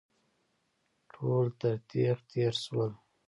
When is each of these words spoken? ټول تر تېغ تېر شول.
ټول 1.13 1.45
تر 1.59 1.75
تېغ 1.89 2.17
تېر 2.31 2.53
شول. 2.63 2.91